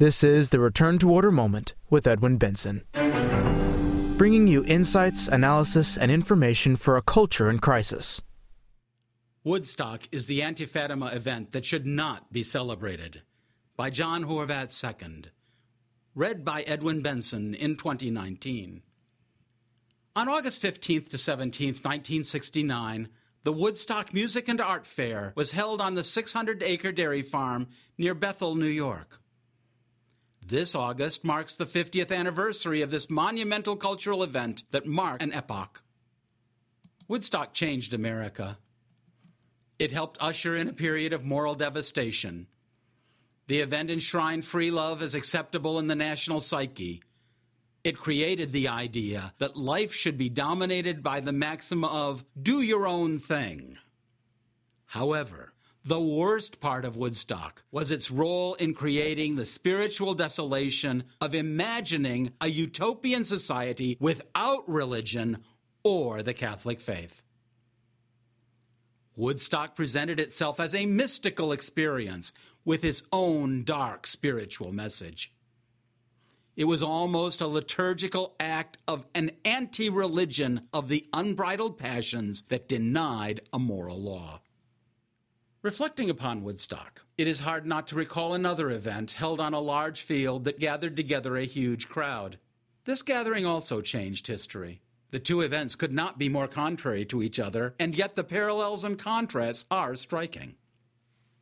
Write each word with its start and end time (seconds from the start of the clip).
This 0.00 0.24
is 0.24 0.48
the 0.48 0.60
Return 0.60 0.98
to 1.00 1.10
Order 1.10 1.30
Moment 1.30 1.74
with 1.90 2.06
Edwin 2.06 2.38
Benson, 2.38 2.84
bringing 4.16 4.46
you 4.46 4.64
insights, 4.64 5.28
analysis, 5.28 5.98
and 5.98 6.10
information 6.10 6.76
for 6.76 6.96
a 6.96 7.02
culture 7.02 7.50
in 7.50 7.58
crisis. 7.58 8.22
Woodstock 9.44 10.08
is 10.10 10.24
the 10.24 10.40
anti 10.40 10.64
Fatima 10.64 11.08
event 11.08 11.52
that 11.52 11.66
should 11.66 11.84
not 11.84 12.32
be 12.32 12.42
celebrated. 12.42 13.20
By 13.76 13.90
John 13.90 14.24
Horvat 14.24 14.72
II. 14.82 15.24
Read 16.14 16.46
by 16.46 16.62
Edwin 16.62 17.02
Benson 17.02 17.52
in 17.52 17.76
2019. 17.76 18.80
On 20.16 20.28
August 20.30 20.62
15th 20.62 21.10
to 21.10 21.18
17th, 21.18 21.84
1969, 21.84 23.10
the 23.44 23.52
Woodstock 23.52 24.14
Music 24.14 24.48
and 24.48 24.62
Art 24.62 24.86
Fair 24.86 25.34
was 25.36 25.50
held 25.50 25.82
on 25.82 25.94
the 25.94 26.02
600 26.02 26.62
acre 26.62 26.90
dairy 26.90 27.20
farm 27.20 27.68
near 27.98 28.14
Bethel, 28.14 28.54
New 28.54 28.64
York. 28.64 29.20
This 30.50 30.74
August 30.74 31.24
marks 31.24 31.54
the 31.54 31.64
50th 31.64 32.10
anniversary 32.10 32.82
of 32.82 32.90
this 32.90 33.08
monumental 33.08 33.76
cultural 33.76 34.24
event 34.24 34.64
that 34.72 34.84
marked 34.84 35.22
an 35.22 35.32
epoch. 35.32 35.84
Woodstock 37.06 37.54
changed 37.54 37.94
America. 37.94 38.58
It 39.78 39.92
helped 39.92 40.18
usher 40.20 40.56
in 40.56 40.66
a 40.66 40.72
period 40.72 41.12
of 41.12 41.24
moral 41.24 41.54
devastation. 41.54 42.48
The 43.46 43.60
event 43.60 43.92
enshrined 43.92 44.44
free 44.44 44.72
love 44.72 45.02
as 45.02 45.14
acceptable 45.14 45.78
in 45.78 45.86
the 45.86 45.94
national 45.94 46.40
psyche. 46.40 47.00
It 47.84 47.96
created 47.96 48.50
the 48.50 48.66
idea 48.66 49.32
that 49.38 49.56
life 49.56 49.94
should 49.94 50.18
be 50.18 50.28
dominated 50.28 51.00
by 51.00 51.20
the 51.20 51.32
maxim 51.32 51.84
of 51.84 52.24
do 52.40 52.60
your 52.60 52.88
own 52.88 53.20
thing. 53.20 53.78
However, 54.86 55.52
the 55.84 56.00
worst 56.00 56.60
part 56.60 56.84
of 56.84 56.96
Woodstock 56.96 57.62
was 57.70 57.90
its 57.90 58.10
role 58.10 58.54
in 58.54 58.74
creating 58.74 59.34
the 59.34 59.46
spiritual 59.46 60.14
desolation 60.14 61.04
of 61.20 61.34
imagining 61.34 62.32
a 62.40 62.48
utopian 62.48 63.24
society 63.24 63.96
without 63.98 64.68
religion 64.68 65.38
or 65.82 66.22
the 66.22 66.34
Catholic 66.34 66.80
faith. 66.80 67.22
Woodstock 69.16 69.74
presented 69.74 70.20
itself 70.20 70.60
as 70.60 70.74
a 70.74 70.86
mystical 70.86 71.52
experience 71.52 72.32
with 72.64 72.84
its 72.84 73.02
own 73.12 73.64
dark 73.64 74.06
spiritual 74.06 74.72
message. 74.72 75.32
It 76.56 76.64
was 76.64 76.82
almost 76.82 77.40
a 77.40 77.46
liturgical 77.46 78.34
act 78.38 78.76
of 78.86 79.06
an 79.14 79.30
anti 79.46 79.88
religion 79.88 80.68
of 80.74 80.88
the 80.88 81.06
unbridled 81.14 81.78
passions 81.78 82.42
that 82.48 82.68
denied 82.68 83.40
a 83.52 83.58
moral 83.58 84.00
law. 84.00 84.42
Reflecting 85.62 86.08
upon 86.08 86.42
Woodstock, 86.42 87.02
it 87.18 87.26
is 87.26 87.40
hard 87.40 87.66
not 87.66 87.86
to 87.88 87.94
recall 87.94 88.32
another 88.32 88.70
event 88.70 89.12
held 89.12 89.40
on 89.40 89.52
a 89.52 89.60
large 89.60 90.00
field 90.00 90.44
that 90.44 90.58
gathered 90.58 90.96
together 90.96 91.36
a 91.36 91.44
huge 91.44 91.86
crowd. 91.86 92.38
This 92.86 93.02
gathering 93.02 93.44
also 93.44 93.82
changed 93.82 94.26
history. 94.26 94.80
The 95.10 95.18
two 95.18 95.42
events 95.42 95.74
could 95.74 95.92
not 95.92 96.18
be 96.18 96.30
more 96.30 96.48
contrary 96.48 97.04
to 97.06 97.22
each 97.22 97.38
other, 97.38 97.74
and 97.78 97.94
yet 97.94 98.16
the 98.16 98.24
parallels 98.24 98.84
and 98.84 98.98
contrasts 98.98 99.66
are 99.70 99.96
striking. 99.96 100.54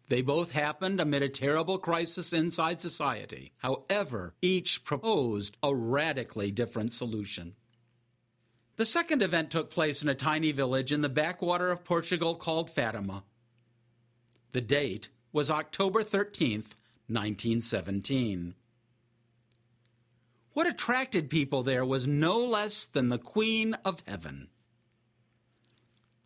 They 0.08 0.22
both 0.22 0.50
happened 0.50 1.00
amid 1.00 1.22
a 1.22 1.28
terrible 1.28 1.78
crisis 1.78 2.32
inside 2.32 2.80
society. 2.80 3.52
However, 3.58 4.34
each 4.42 4.82
proposed 4.82 5.56
a 5.62 5.72
radically 5.72 6.50
different 6.50 6.92
solution. 6.92 7.54
The 8.78 8.84
second 8.84 9.22
event 9.22 9.52
took 9.52 9.70
place 9.70 10.02
in 10.02 10.08
a 10.08 10.14
tiny 10.16 10.50
village 10.50 10.92
in 10.92 11.02
the 11.02 11.08
backwater 11.08 11.70
of 11.70 11.84
Portugal 11.84 12.34
called 12.34 12.68
Fatima. 12.68 13.22
The 14.52 14.60
date 14.60 15.10
was 15.32 15.50
October 15.50 16.02
13th, 16.02 16.72
1917. 17.08 18.54
What 20.52 20.66
attracted 20.66 21.30
people 21.30 21.62
there 21.62 21.84
was 21.84 22.06
no 22.06 22.44
less 22.44 22.84
than 22.84 23.10
the 23.10 23.18
Queen 23.18 23.74
of 23.84 24.02
Heaven. 24.06 24.48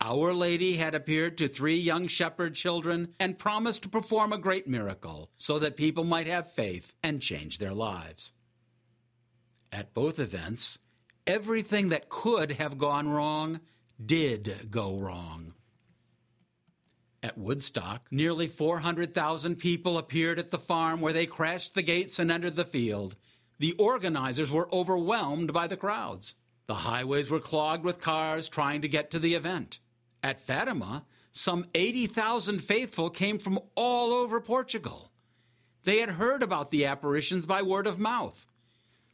Our 0.01 0.33
Lady 0.33 0.77
had 0.77 0.95
appeared 0.95 1.37
to 1.39 1.49
three 1.49 1.77
young 1.77 2.09
shepherd 2.09 2.55
children 2.55 3.15
and 3.21 3.39
promised 3.39 3.83
to 3.83 3.89
perform 3.89 4.33
a 4.33 4.39
great 4.39 4.67
miracle 4.67 5.31
so 5.37 5.59
that 5.59 5.77
people 5.77 6.05
might 6.05 6.27
have 6.27 6.53
faith 6.53 6.95
and 7.03 7.21
change 7.21 7.59
their 7.59 7.75
lives. 7.75 8.33
At 9.71 9.95
both 9.95 10.19
events, 10.19 10.79
everything 11.27 11.91
that 11.91 12.09
could 12.09 12.53
have 12.53 12.79
gone 12.79 13.09
wrong 13.09 13.61
did 14.05 14.69
go 14.71 14.97
wrong. 14.97 15.55
At 17.25 17.39
Woodstock, 17.39 18.09
nearly 18.11 18.49
400,000 18.49 19.57
people 19.57 19.97
appeared 19.97 20.41
at 20.41 20.51
the 20.51 20.59
farm 20.59 21.01
where 21.01 21.13
they 21.13 21.27
crashed 21.27 21.75
the 21.75 21.83
gates 21.83 22.19
and 22.19 22.33
entered 22.33 22.57
the 22.57 22.65
field. 22.65 23.15
The 23.61 23.75
organizers 23.79 24.51
were 24.51 24.73
overwhelmed 24.75 25.53
by 25.53 25.69
the 25.69 25.77
crowds. 25.77 26.35
The 26.67 26.75
highways 26.75 27.31
were 27.31 27.39
clogged 27.39 27.85
with 27.85 28.01
cars 28.01 28.49
trying 28.49 28.83
to 28.83 28.89
get 28.89 29.13
to 29.13 29.21
the 29.21 29.35
event. 29.35 29.79
At 30.21 30.41
Fatima, 30.41 31.05
some 31.31 31.67
80,000 31.75 32.59
faithful 32.59 33.09
came 33.09 33.39
from 33.39 33.61
all 33.77 34.13
over 34.13 34.41
Portugal. 34.41 35.13
They 35.85 35.99
had 35.99 36.11
heard 36.11 36.43
about 36.43 36.73
the 36.73 36.87
apparitions 36.87 37.47
by 37.47 37.63
word 37.63 37.87
of 37.87 38.01
mouth. 38.01 38.47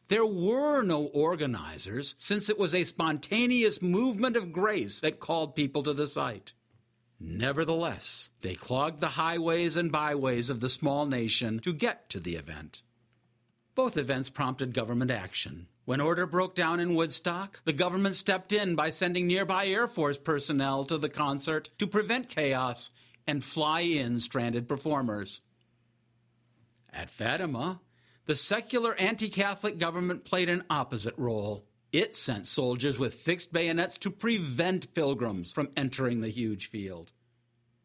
There 0.09 0.27
were 0.27 0.83
no 0.83 1.05
organizers, 1.07 2.15
since 2.17 2.49
it 2.49 2.59
was 2.59 2.75
a 2.75 2.85
spontaneous 2.85 3.83
movement 3.83 4.37
of 4.37 4.53
grace 4.53 5.01
that 5.01 5.21
called 5.21 5.55
people 5.55 5.83
to 5.83 5.93
the 5.93 6.07
site. 6.07 6.55
Nevertheless, 7.21 8.31
they 8.43 8.55
clogged 8.55 9.01
the 9.01 9.09
highways 9.09 9.77
and 9.77 9.91
byways 9.91 10.51
of 10.51 10.61
the 10.61 10.69
small 10.69 11.07
nation 11.07 11.59
to 11.61 11.73
get 11.73 12.09
to 12.11 12.21
the 12.21 12.37
event. 12.37 12.83
Both 13.75 13.97
events 13.97 14.31
prompted 14.31 14.75
government 14.75 15.11
action. 15.11 15.69
When 15.85 16.01
order 16.01 16.27
broke 16.27 16.55
down 16.55 16.81
in 16.81 16.95
Woodstock, 16.95 17.63
the 17.65 17.73
government 17.73 18.15
stepped 18.15 18.53
in 18.53 18.75
by 18.77 18.91
sending 18.91 19.27
nearby 19.27 19.67
Air 19.67 19.89
Force 19.89 20.19
personnel 20.19 20.85
to 20.85 20.99
the 20.99 21.09
concert 21.09 21.71
to 21.79 21.87
prevent 21.87 22.29
chaos 22.29 22.91
and 23.27 23.43
fly 23.43 23.81
in 23.81 24.19
stranded 24.19 24.69
performers. 24.69 25.41
At 26.93 27.09
Fatima, 27.09 27.81
the 28.27 28.35
secular 28.35 28.95
anti 28.97 29.29
Catholic 29.29 29.79
government 29.79 30.25
played 30.25 30.49
an 30.49 30.65
opposite 30.69 31.15
role. 31.17 31.68
It 31.93 32.15
sent 32.15 32.47
soldiers 32.47 32.99
with 32.99 33.15
fixed 33.15 33.53
bayonets 33.53 33.97
to 33.99 34.11
prevent 34.11 34.93
pilgrims 34.95 35.53
from 35.53 35.71
entering 35.77 36.21
the 36.21 36.29
huge 36.29 36.67
field. 36.67 37.13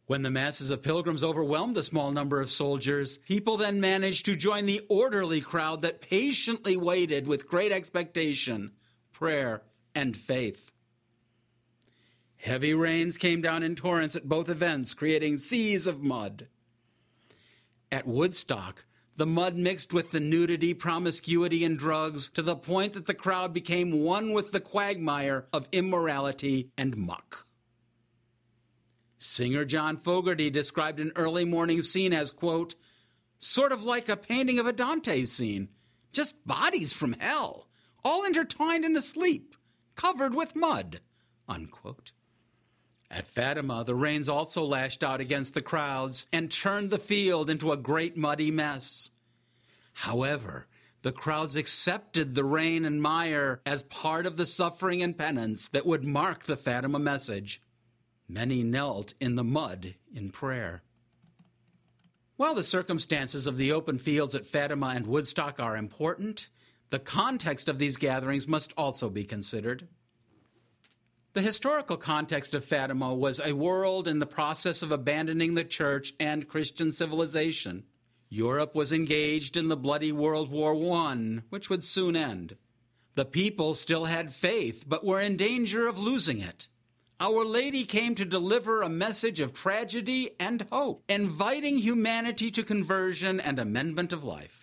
When 0.06 0.24
the 0.24 0.30
masses 0.30 0.70
of 0.70 0.84
pilgrims 0.84 1.24
overwhelmed 1.24 1.76
the 1.76 1.84
small 1.84 2.12
number 2.12 2.42
of 2.42 2.52
soldiers, 2.52 3.18
people 3.20 3.56
then 3.56 3.80
managed 3.80 4.26
to 4.26 4.36
join 4.36 4.66
the 4.66 4.82
orderly 4.90 5.40
crowd 5.40 5.82
that 5.82 6.02
patiently 6.02 6.76
waited 6.76 7.26
with 7.26 7.48
great 7.48 7.72
expectation, 7.72 8.74
prayer, 9.14 9.64
and 9.96 10.18
faith. 10.18 10.74
Heavy 12.36 12.74
rains 12.74 13.18
came 13.18 13.42
down 13.42 13.64
in 13.64 13.74
torrents 13.74 14.18
at 14.18 14.28
both 14.28 14.50
events, 14.50 14.94
creating 14.94 15.38
seas 15.38 15.88
of 15.88 16.02
mud. 16.02 16.48
At 17.90 18.06
Woodstock, 18.06 18.84
the 19.16 19.26
mud 19.26 19.56
mixed 19.56 19.94
with 19.94 20.12
the 20.12 20.20
nudity, 20.20 20.74
promiscuity, 20.74 21.64
and 21.64 21.78
drugs 21.78 22.30
to 22.30 22.42
the 22.42 22.56
point 22.56 22.94
that 22.94 23.06
the 23.06 23.14
crowd 23.14 23.54
became 23.54 24.04
one 24.04 24.34
with 24.34 24.52
the 24.52 24.60
quagmire 24.60 25.46
of 25.54 25.68
immorality 25.72 26.72
and 26.78 26.98
muck. 26.98 27.46
Singer 29.18 29.66
John 29.66 29.98
Fogerty 29.98 30.50
described 30.50 31.00
an 31.00 31.12
early 31.16 31.46
morning 31.46 31.82
scene 31.82 32.12
as, 32.12 32.32
quote, 32.32 32.76
sort 33.38 33.72
of 33.72 33.84
like 33.84 34.10
a 34.10 34.18
painting 34.18 34.60
of 34.60 34.66
a 34.66 34.74
Dante 34.74 35.26
scene, 35.26 35.70
just 36.12 36.46
bodies 36.46 36.92
from 36.92 37.14
hell, 37.14 37.68
all 38.04 38.26
intertwined 38.26 38.84
and 38.84 38.98
asleep, 38.98 39.56
covered 39.96 40.34
with 40.36 40.56
mud, 40.56 41.00
unquote. 41.48 42.12
At 43.14 43.28
Fatima, 43.28 43.84
the 43.84 43.94
rains 43.94 44.28
also 44.28 44.66
lashed 44.66 45.04
out 45.04 45.22
against 45.22 45.54
the 45.54 45.62
crowds 45.62 46.26
and 46.34 46.52
turned 46.52 46.90
the 46.90 46.98
field 46.98 47.48
into 47.48 47.72
a 47.72 47.78
great 47.78 48.18
muddy 48.18 48.50
mess. 48.50 49.12
However, 49.94 50.66
the 51.04 51.12
crowds 51.12 51.56
accepted 51.56 52.34
the 52.34 52.44
rain 52.44 52.86
and 52.86 53.00
mire 53.00 53.62
as 53.68 53.84
part 53.84 54.26
of 54.26 54.38
the 54.38 54.48
suffering 54.48 55.04
and 55.04 55.16
penance 55.16 55.68
that 55.68 55.86
would 55.86 56.04
mark 56.04 56.46
the 56.46 56.58
Fatima 56.58 56.98
message. 56.98 57.62
Many 58.28 58.64
knelt 58.64 59.14
in 59.20 59.36
the 59.36 59.44
mud 59.44 59.94
in 60.12 60.32
prayer. 60.32 60.82
While 62.36 62.56
the 62.56 62.64
circumstances 62.64 63.46
of 63.46 63.58
the 63.58 63.72
open 63.72 64.00
fields 64.00 64.34
at 64.34 64.48
Fatima 64.48 64.88
and 64.88 65.06
Woodstock 65.06 65.60
are 65.60 65.78
important, 65.78 66.50
the 66.90 66.98
context 66.98 67.70
of 67.70 67.78
these 67.78 67.98
gatherings 67.98 68.48
must 68.48 68.74
also 68.76 69.08
be 69.08 69.24
considered. 69.24 69.88
The 71.34 71.42
historical 71.42 71.98
context 71.98 72.54
of 72.54 72.64
Fatima 72.64 73.12
was 73.12 73.40
a 73.40 73.54
world 73.54 74.08
in 74.08 74.20
the 74.20 74.28
process 74.28 74.84
of 74.84 74.92
abandoning 74.92 75.56
the 75.56 75.64
church 75.64 76.14
and 76.20 76.48
Christian 76.48 76.92
civilization. 76.92 77.86
Europe 78.30 78.76
was 78.76 78.94
engaged 78.94 79.58
in 79.58 79.68
the 79.68 79.76
bloody 79.76 80.12
World 80.12 80.52
War 80.52 80.76
I, 80.96 81.40
which 81.50 81.72
would 81.72 81.84
soon 81.84 82.16
end. 82.16 82.56
The 83.16 83.26
people 83.26 83.74
still 83.74 84.06
had 84.06 84.32
faith, 84.32 84.86
but 84.88 85.04
were 85.04 85.20
in 85.20 85.36
danger 85.36 85.88
of 85.88 85.98
losing 85.98 86.40
it. 86.40 86.68
Our 87.20 87.44
Lady 87.44 87.84
came 87.84 88.14
to 88.14 88.26
deliver 88.26 88.84
a 88.84 88.90
message 88.90 89.40
of 89.40 89.54
tragedy 89.54 90.36
and 90.40 90.68
hope, 90.72 91.04
inviting 91.10 91.80
humanity 91.80 92.52
to 92.52 92.62
conversion 92.62 93.40
and 93.40 93.58
amendment 93.58 94.14
of 94.14 94.24
life. 94.24 94.63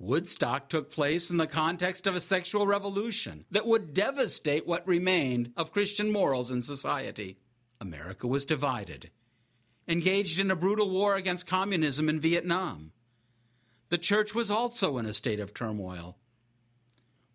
Woodstock 0.00 0.68
took 0.68 0.92
place 0.92 1.28
in 1.28 1.38
the 1.38 1.46
context 1.48 2.06
of 2.06 2.14
a 2.14 2.20
sexual 2.20 2.66
revolution 2.66 3.44
that 3.50 3.66
would 3.66 3.94
devastate 3.94 4.66
what 4.66 4.86
remained 4.86 5.52
of 5.56 5.72
Christian 5.72 6.12
morals 6.12 6.52
in 6.52 6.62
society. 6.62 7.38
America 7.80 8.28
was 8.28 8.44
divided, 8.44 9.10
engaged 9.88 10.38
in 10.38 10.52
a 10.52 10.56
brutal 10.56 10.88
war 10.88 11.16
against 11.16 11.46
communism 11.46 12.08
in 12.08 12.20
Vietnam. 12.20 12.92
The 13.88 13.98
church 13.98 14.34
was 14.34 14.50
also 14.50 14.98
in 14.98 15.06
a 15.06 15.12
state 15.12 15.40
of 15.40 15.52
turmoil. 15.52 16.16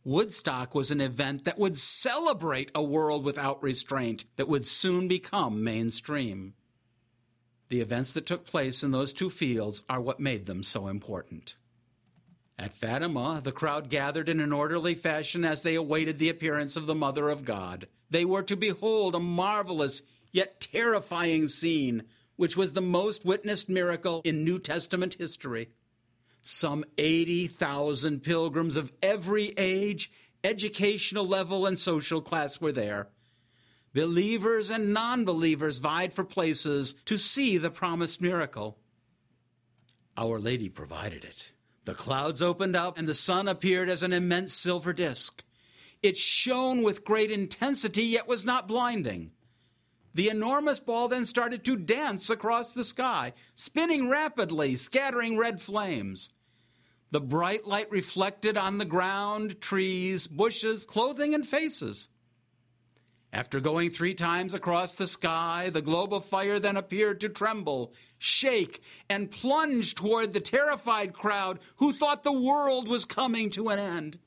Woodstock 0.06 0.74
was 0.74 0.92
an 0.92 1.02
event 1.02 1.46
that 1.46 1.60
would 1.60 1.78
celebrate 1.78 2.72
a 2.76 2.84
world 2.84 3.26
without 3.26 3.64
restraint 3.64 4.26
that 4.38 4.50
would 4.50 4.66
soon 4.66 5.08
become 5.08 5.64
mainstream. 5.64 6.54
The 7.70 7.82
events 7.82 8.14
that 8.14 8.26
took 8.26 8.46
place 8.46 8.84
in 8.84 8.92
those 8.92 9.12
two 9.12 9.30
fields 9.30 9.84
are 9.90 10.02
what 10.02 10.20
made 10.20 10.46
them 10.46 10.62
so 10.62 10.88
important. 10.88 11.56
At 12.58 12.74
Fatima, 12.74 13.42
the 13.44 13.52
crowd 13.52 13.90
gathered 13.90 14.30
in 14.30 14.40
an 14.40 14.54
orderly 14.54 14.94
fashion 14.94 15.44
as 15.44 15.64
they 15.64 15.76
awaited 15.76 16.20
the 16.20 16.30
appearance 16.30 16.76
of 16.76 16.86
the 16.86 16.96
Mother 16.96 17.30
of 17.30 17.46
God. 17.46 17.88
They 18.10 18.26
were 18.26 18.44
to 18.44 18.56
behold 18.56 19.16
a 19.16 19.20
marvelous 19.20 20.04
yet 20.32 20.62
terrifying 20.62 21.48
scene, 21.48 22.04
which 22.36 22.56
was 22.56 22.74
the 22.74 22.82
most 22.82 23.26
witnessed 23.26 23.70
miracle 23.70 24.22
in 24.24 24.44
New 24.44 24.60
Testament 24.60 25.16
history. 25.16 25.70
Some 26.42 26.84
80,000 26.98 28.22
pilgrims 28.22 28.76
of 28.76 28.92
every 29.02 29.54
age, 29.58 30.12
educational 30.44 31.26
level, 31.26 31.66
and 31.66 31.80
social 31.80 32.22
class 32.22 32.62
were 32.62 32.72
there. 32.72 33.08
Believers 33.94 34.70
and 34.70 34.94
non 34.94 35.26
believers 35.26 35.78
vied 35.78 36.14
for 36.14 36.24
places 36.24 36.96
to 37.06 37.18
see 37.18 37.58
the 37.58 37.72
promised 37.72 38.22
miracle. 38.22 38.78
Our 40.18 40.40
Lady 40.40 40.70
provided 40.70 41.24
it. 41.24 41.52
The 41.86 41.94
clouds 41.94 42.42
opened 42.42 42.76
up, 42.76 42.98
and 42.98 43.08
the 43.08 43.14
sun 43.14 43.48
appeared 43.48 43.90
as 43.90 44.04
an 44.04 44.14
immense 44.14 44.54
silver 44.54 44.94
disk. 44.94 45.44
It 46.02 46.18
shone 46.18 46.84
with 46.84 47.06
great 47.06 47.32
intensity, 47.32 48.04
yet 48.04 48.28
was 48.28 48.46
not 48.46 48.68
blinding. 48.68 49.32
The 50.14 50.30
enormous 50.30 50.80
ball 50.80 51.08
then 51.08 51.26
started 51.26 51.66
to 51.66 51.76
dance 51.76 52.30
across 52.30 52.74
the 52.74 52.84
sky, 52.84 53.34
spinning 53.56 54.10
rapidly, 54.10 54.76
scattering 54.76 55.38
red 55.38 55.60
flames. 55.60 56.30
The 57.12 57.22
bright 57.22 57.68
light 57.68 57.92
reflected 57.92 58.58
on 58.58 58.78
the 58.78 58.86
ground, 58.86 59.60
trees, 59.60 60.28
bushes, 60.28 60.86
clothing, 60.86 61.34
and 61.34 61.46
faces. 61.46 62.10
After 63.34 63.60
going 63.60 63.90
three 63.90 64.14
times 64.14 64.54
across 64.54 64.94
the 64.94 65.08
sky, 65.08 65.72
the 65.72 65.82
globe 65.82 66.14
of 66.14 66.24
fire 66.24 66.60
then 66.60 66.78
appeared 66.78 67.20
to 67.22 67.30
tremble, 67.30 67.92
shake, 68.20 68.84
and 69.10 69.32
plunge 69.32 69.96
toward 69.96 70.34
the 70.34 70.40
terrified 70.40 71.14
crowd 71.14 71.60
who 71.78 71.94
thought 71.94 72.22
the 72.24 72.32
world 72.32 72.88
was 72.88 73.06
coming 73.06 73.50
to 73.50 73.70
an 73.70 73.80
end. 73.80 74.20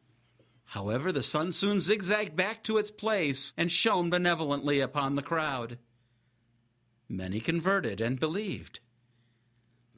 However, 0.64 1.12
the 1.12 1.22
sun 1.22 1.52
soon 1.52 1.80
zigzagged 1.80 2.34
back 2.34 2.64
to 2.64 2.78
its 2.78 2.90
place 2.90 3.52
and 3.56 3.70
shone 3.70 4.10
benevolently 4.10 4.80
upon 4.80 5.14
the 5.14 5.22
crowd. 5.22 5.78
Many 7.08 7.38
converted 7.38 8.00
and 8.00 8.18
believed. 8.18 8.80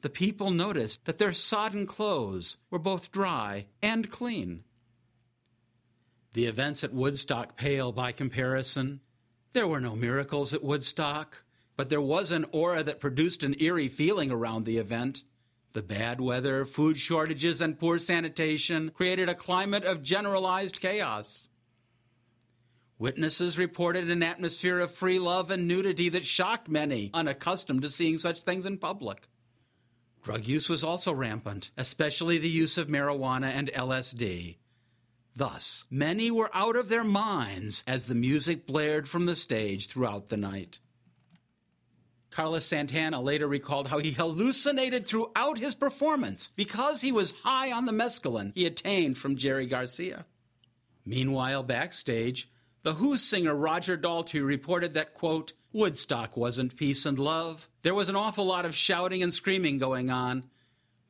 The 0.01 0.11
people 0.11 0.51
noticed 0.51 1.05
that 1.05 1.17
their 1.17 1.33
sodden 1.33 1.87
clothes 1.87 2.57
were 2.69 2.77
both 2.77 3.11
dry 3.11 3.65
and 3.81 4.07
clean. 4.11 4.65
The 6.33 6.45
events 6.45 6.83
at 6.83 6.93
Woodstock 6.93 7.57
pale 7.57 7.91
by 7.91 8.11
comparison. 8.11 9.01
There 9.53 9.67
were 9.67 9.79
no 9.79 9.95
miracles 9.95 10.53
at 10.53 10.63
Woodstock, 10.63 11.43
but 11.75 11.89
there 11.89 12.01
was 12.01 12.31
an 12.31 12.45
aura 12.51 12.83
that 12.83 12.99
produced 12.99 13.43
an 13.43 13.55
eerie 13.59 13.87
feeling 13.87 14.31
around 14.31 14.65
the 14.65 14.77
event. 14.77 15.23
The 15.73 15.81
bad 15.81 16.21
weather, 16.21 16.65
food 16.65 16.99
shortages, 16.99 17.61
and 17.61 17.79
poor 17.79 17.97
sanitation 17.97 18.91
created 18.91 19.27
a 19.27 19.35
climate 19.35 19.83
of 19.83 20.03
generalized 20.03 20.79
chaos. 20.79 21.49
Witnesses 22.99 23.57
reported 23.57 24.11
an 24.11 24.21
atmosphere 24.21 24.79
of 24.79 24.91
free 24.91 25.17
love 25.17 25.49
and 25.49 25.67
nudity 25.67 26.09
that 26.09 26.25
shocked 26.25 26.67
many 26.67 27.09
unaccustomed 27.13 27.81
to 27.81 27.89
seeing 27.89 28.17
such 28.17 28.41
things 28.41 28.65
in 28.65 28.77
public. 28.77 29.27
Drug 30.21 30.45
use 30.45 30.69
was 30.69 30.83
also 30.83 31.13
rampant, 31.13 31.71
especially 31.77 32.37
the 32.37 32.49
use 32.49 32.77
of 32.77 32.87
marijuana 32.87 33.51
and 33.51 33.69
LSD. 33.69 34.57
Thus, 35.35 35.85
many 35.89 36.31
were 36.31 36.49
out 36.53 36.75
of 36.75 36.89
their 36.89 37.03
minds 37.03 37.83
as 37.87 38.05
the 38.05 38.15
music 38.15 38.65
blared 38.65 39.07
from 39.07 39.25
the 39.25 39.35
stage 39.35 39.87
throughout 39.87 40.29
the 40.29 40.37
night. 40.37 40.79
Carlos 42.31 42.65
Santana 42.65 43.21
later 43.21 43.47
recalled 43.47 43.87
how 43.87 43.99
he 43.99 44.11
hallucinated 44.11 45.07
throughout 45.07 45.57
his 45.57 45.75
performance 45.75 46.47
because 46.47 47.01
he 47.01 47.11
was 47.11 47.33
high 47.43 47.71
on 47.71 47.85
the 47.85 47.91
mescaline 47.91 48.51
he 48.53 48.65
obtained 48.65 49.17
from 49.17 49.35
Jerry 49.35 49.65
Garcia. 49.65 50.25
Meanwhile, 51.05 51.63
backstage, 51.63 52.49
the 52.83 52.93
Who 52.93 53.17
singer 53.17 53.55
Roger 53.55 53.97
Daltrey 53.97 54.45
reported 54.45 54.93
that, 54.93 55.13
quote, 55.13 55.53
Woodstock 55.73 56.37
wasn't 56.37 56.75
peace 56.75 57.05
and 57.05 57.19
love. 57.19 57.67
There 57.81 57.95
was 57.95 58.09
an 58.09 58.15
awful 58.15 58.45
lot 58.45 58.65
of 58.65 58.75
shouting 58.75 59.21
and 59.21 59.33
screaming 59.33 59.77
going 59.77 60.09
on. 60.09 60.45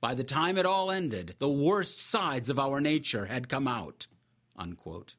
By 0.01 0.13
the 0.13 0.23
time 0.23 0.57
it 0.57 0.65
all 0.65 0.91
ended, 0.91 1.35
the 1.39 1.49
worst 1.49 1.99
sides 1.99 2.49
of 2.49 2.57
our 2.57 2.79
nature 2.79 3.25
had 3.25 3.49
come 3.49 3.67
out. 3.67 4.07
Unquote. 4.55 5.15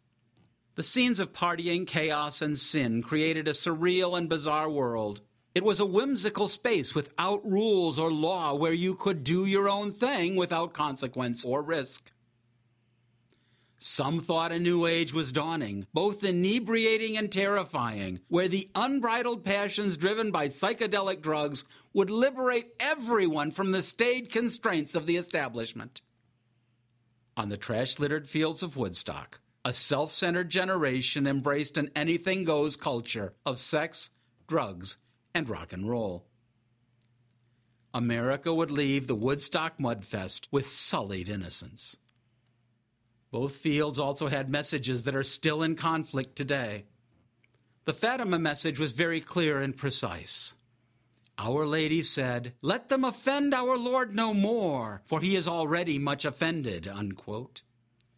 The 0.74 0.82
scenes 0.82 1.20
of 1.20 1.32
partying, 1.32 1.86
chaos, 1.86 2.40
and 2.40 2.56
sin 2.58 3.02
created 3.02 3.46
a 3.46 3.52
surreal 3.52 4.16
and 4.16 4.28
bizarre 4.28 4.70
world. 4.70 5.20
It 5.54 5.64
was 5.64 5.80
a 5.80 5.86
whimsical 5.86 6.48
space 6.48 6.94
without 6.94 7.44
rules 7.44 7.98
or 7.98 8.10
law 8.10 8.54
where 8.54 8.72
you 8.72 8.94
could 8.94 9.24
do 9.24 9.44
your 9.44 9.68
own 9.68 9.92
thing 9.92 10.36
without 10.36 10.72
consequence 10.72 11.44
or 11.44 11.60
risk. 11.60 12.12
Some 13.80 14.20
thought 14.20 14.52
a 14.52 14.58
new 14.58 14.86
age 14.86 15.12
was 15.12 15.32
dawning, 15.32 15.86
both 15.92 16.22
inebriating 16.22 17.16
and 17.16 17.32
terrifying, 17.32 18.20
where 18.28 18.46
the 18.46 18.70
unbridled 18.74 19.44
passions 19.44 19.96
driven 19.96 20.30
by 20.30 20.46
psychedelic 20.46 21.22
drugs 21.22 21.64
would 21.92 22.10
liberate 22.10 22.74
everyone 22.78 23.50
from 23.50 23.72
the 23.72 23.82
staid 23.82 24.30
constraints 24.30 24.94
of 24.94 25.06
the 25.06 25.16
establishment 25.16 26.02
on 27.40 27.48
the 27.48 27.56
trash 27.56 27.98
littered 27.98 28.28
fields 28.28 28.62
of 28.62 28.76
Woodstock, 28.76 29.40
a 29.64 29.72
self 29.72 30.12
centered 30.12 30.50
generation 30.50 31.26
embraced 31.26 31.78
an 31.78 31.88
anything 31.96 32.44
goes 32.44 32.76
culture 32.76 33.32
of 33.46 33.58
sex, 33.58 34.10
drugs, 34.46 34.98
and 35.34 35.48
rock 35.48 35.72
and 35.72 35.88
roll. 35.88 36.26
America 37.94 38.52
would 38.52 38.70
leave 38.70 39.06
the 39.06 39.14
Woodstock 39.14 39.78
Mudfest 39.78 40.48
with 40.52 40.66
sullied 40.66 41.30
innocence. 41.30 41.96
Both 43.30 43.56
fields 43.56 43.99
also 43.99 44.26
had 44.26 44.50
messages 44.50 45.04
that 45.04 45.14
are 45.14 45.22
still 45.22 45.62
in 45.62 45.76
conflict 45.76 46.37
today. 46.37 46.84
The 47.84 47.94
Fatima 47.94 48.38
message 48.38 48.78
was 48.78 48.92
very 48.92 49.20
clear 49.20 49.60
and 49.60 49.76
precise. 49.76 50.54
Our 51.38 51.66
Lady 51.66 52.02
said, 52.02 52.52
Let 52.60 52.88
them 52.88 53.04
offend 53.04 53.54
our 53.54 53.78
Lord 53.78 54.14
no 54.14 54.34
more, 54.34 55.02
for 55.06 55.20
he 55.20 55.37
is 55.37 55.49
already 55.49 55.99
much 55.99 56.25
offended. 56.25 56.87
Unquote. 56.87 57.62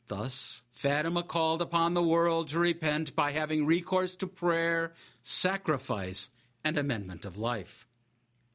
Thus, 0.09 0.65
Fatima 0.73 1.23
called 1.23 1.63
upon 1.63 1.95
the 1.95 2.03
world 2.03 2.49
to 2.49 2.59
repent 2.59 3.15
by 3.15 3.31
having 3.31 3.65
recourse 3.65 4.17
to 4.17 4.27
prayer, 4.27 4.93
sacrifice, 5.23 6.31
and 6.65 6.77
amendment 6.77 7.25
of 7.25 7.39
life. 7.39 7.87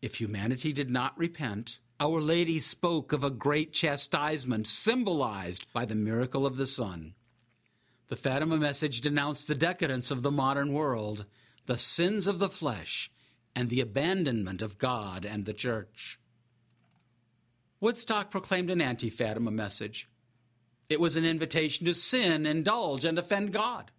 If 0.01 0.15
humanity 0.15 0.73
did 0.73 0.91
not 0.91 1.17
repent, 1.17 1.79
Our 1.99 2.21
Lady 2.21 2.59
spoke 2.59 3.11
of 3.11 3.23
a 3.23 3.31
great 3.31 3.73
chastisement 3.73 4.67
symbolized 4.67 5.65
by 5.73 5.85
the 5.85 5.95
miracle 5.95 6.45
of 6.45 6.57
the 6.57 6.67
sun. 6.67 7.15
The 8.09 8.15
Fatima 8.15 8.57
message 8.57 9.01
denounced 9.01 9.47
the 9.47 9.55
decadence 9.55 10.11
of 10.11 10.21
the 10.21 10.31
modern 10.31 10.73
world, 10.73 11.25
the 11.65 11.77
sins 11.77 12.27
of 12.27 12.37
the 12.37 12.49
flesh, 12.49 13.09
and 13.55 13.69
the 13.69 13.81
abandonment 13.81 14.61
of 14.61 14.77
God 14.77 15.25
and 15.25 15.45
the 15.45 15.53
church. 15.53 16.19
Woodstock 17.79 18.29
proclaimed 18.29 18.69
an 18.69 18.79
anti 18.79 19.09
Fatima 19.09 19.49
message. 19.49 20.07
It 20.89 21.01
was 21.01 21.17
an 21.17 21.25
invitation 21.25 21.87
to 21.87 21.95
sin, 21.95 22.45
indulge, 22.45 23.05
and 23.05 23.17
offend 23.17 23.53
God. 23.53 23.91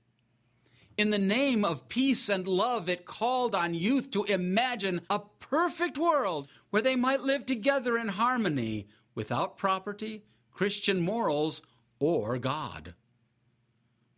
In 0.96 1.10
the 1.10 1.18
name 1.18 1.64
of 1.64 1.88
peace 1.88 2.28
and 2.28 2.46
love, 2.46 2.88
it 2.88 3.04
called 3.04 3.54
on 3.54 3.74
youth 3.74 4.10
to 4.12 4.24
imagine 4.24 5.00
a 5.10 5.20
perfect 5.40 5.98
world 5.98 6.48
where 6.70 6.82
they 6.82 6.96
might 6.96 7.20
live 7.20 7.46
together 7.46 7.96
in 7.96 8.08
harmony 8.08 8.88
without 9.14 9.56
property, 9.56 10.24
Christian 10.52 11.00
morals, 11.00 11.62
or 11.98 12.38
God. 12.38 12.94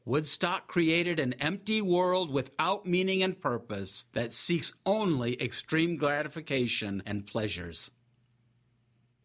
Woodstock 0.05 0.67
created 0.67 1.21
an 1.21 1.35
empty 1.35 1.81
world 1.81 2.31
without 2.31 2.87
meaning 2.87 3.23
and 3.23 3.41
purpose 3.41 4.05
that 4.13 4.33
seeks 4.33 4.73
only 4.85 5.41
extreme 5.41 5.97
gratification 5.97 7.03
and 7.07 7.27
pleasures. 7.27 7.91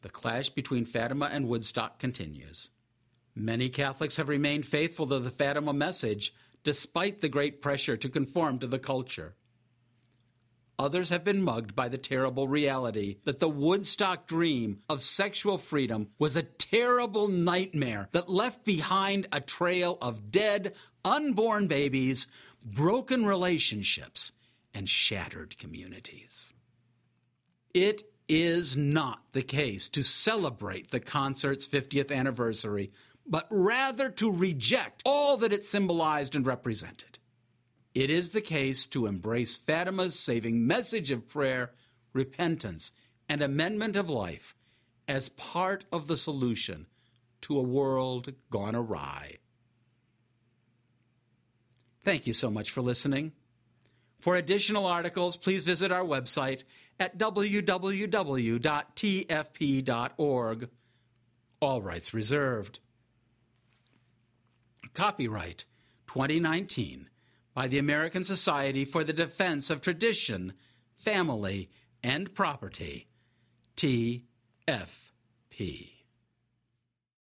The 0.02 0.10
clash 0.10 0.50
between 0.50 0.86
Fatima 0.86 1.30
and 1.32 1.48
Woodstock 1.48 1.98
continues. 1.98 2.70
Many 3.34 3.70
Catholics 3.70 4.18
have 4.18 4.30
remained 4.30 4.66
faithful 4.66 5.08
to 5.08 5.20
the 5.20 5.32
Fatima 5.32 5.74
message 5.74 6.34
despite 6.64 7.22
the 7.22 7.30
great 7.30 7.62
pressure 7.62 7.98
to 7.98 8.10
conform 8.10 8.60
to 8.60 8.68
the 8.68 8.80
culture. 8.80 9.36
Others 10.78 11.10
have 11.10 11.24
been 11.24 11.42
mugged 11.42 11.76
by 11.76 11.88
the 11.88 11.98
terrible 11.98 12.48
reality 12.48 13.18
that 13.24 13.40
the 13.40 13.50
Woodstock 13.50 14.28
dream 14.28 14.80
of 14.90 15.02
sexual 15.02 15.58
freedom 15.58 16.10
was 16.20 16.36
a 16.36 16.44
terrible 16.44 17.28
nightmare 17.30 18.10
that 18.12 18.30
left 18.30 18.66
behind 18.66 19.28
a 19.32 19.40
trail 19.40 19.98
of 20.02 20.32
dead, 20.32 20.76
unborn 21.06 21.68
babies, 21.68 22.28
broken 22.64 23.26
relationships, 23.26 24.34
and 24.74 24.90
shattered 24.90 25.58
communities. 25.58 26.54
It 27.74 28.04
is 28.28 28.76
not 28.76 29.22
the 29.32 29.44
case 29.44 29.88
to 29.90 30.04
celebrate 30.04 30.92
the 30.92 31.00
concert's 31.00 31.68
50th 31.68 32.12
anniversary, 32.12 32.92
but 33.26 33.48
rather 33.50 34.10
to 34.10 34.32
reject 34.32 35.02
all 35.06 35.38
that 35.38 35.54
it 35.54 35.64
symbolized 35.64 36.36
and 36.36 36.46
represented. 36.46 37.20
It 37.96 38.10
is 38.10 38.32
the 38.32 38.42
case 38.42 38.86
to 38.88 39.06
embrace 39.06 39.56
Fatima's 39.56 40.20
saving 40.20 40.68
message 40.68 41.12
of 41.12 41.30
prayer, 41.30 41.72
repentance, 42.12 42.92
and 43.30 43.42
amendment 43.42 43.96
of 43.96 44.10
life 44.10 44.54
as 45.08 45.30
part 45.30 45.86
of 45.94 46.08
the 46.08 46.18
solution 46.18 46.88
to 47.42 47.58
a 47.58 47.64
world 47.64 48.34
gone 48.50 48.76
awry. 48.76 49.38
Thank 52.04 52.28
you 52.28 52.34
so 52.34 52.52
much 52.52 52.70
for 52.70 52.82
listening. 52.82 53.32
For 54.20 54.36
additional 54.36 54.86
articles, 54.86 55.38
please 55.38 55.64
visit 55.64 55.90
our 55.92 56.04
website 56.04 56.64
at 57.00 57.18
www.tfp.org. 57.18 57.50
All 61.62 61.82
rights 61.82 62.14
reserved. 62.14 62.80
Copyright 64.94 65.64
2019 66.08 67.10
by 67.56 67.68
the 67.68 67.80
American 67.80 68.24
Society 68.24 68.86
for 68.86 69.04
the 69.04 69.14
Defense 69.14 69.72
of 69.72 69.82
Tradition, 69.82 70.54
Family, 70.96 71.72
and 72.04 72.36
Property, 72.36 73.08
TFP. 73.78 75.95